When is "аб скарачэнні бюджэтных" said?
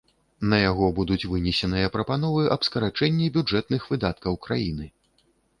2.57-3.81